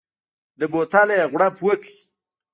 [0.59, 1.87] د بوتل نه يې غړپ وکړ.